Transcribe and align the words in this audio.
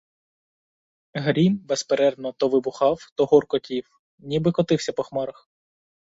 Грім 1.15 1.57
безперервно 1.63 2.31
то 2.33 2.47
вибухав, 2.49 2.99
то 3.15 3.25
гуркотів, 3.25 4.01
ніби 4.19 4.51
котився 4.51 4.93
по 4.93 5.03
хмарах. 5.03 5.49